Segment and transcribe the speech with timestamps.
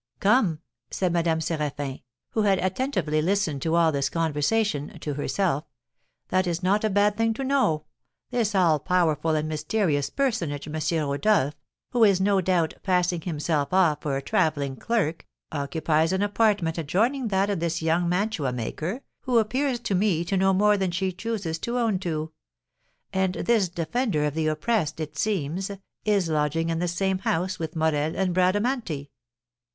[0.19, 2.01] "Come!" said Madame Séraphin
[2.31, 5.65] (who had attentively listened to all this conversation) to herself,
[6.29, 7.83] "that is not a bad thing to know.
[8.31, 10.73] This all powerful and mysterious personage, M.
[11.07, 11.53] Rodolph,
[11.91, 17.27] who is, no doubt, passing himself off for a travelling clerk, occupies an apartment adjoining
[17.27, 20.89] that of this young mantua maker, who appears to me to know much more than
[20.89, 22.31] she chooses to own to;
[23.13, 25.69] and this defender of the oppressed, it seems,
[26.05, 29.11] is lodging in the same house with Morel and Bradamanti.